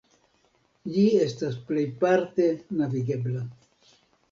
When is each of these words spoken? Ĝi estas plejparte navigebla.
Ĝi 0.95 1.03
estas 1.25 1.59
plejparte 1.69 2.49
navigebla. 2.81 3.47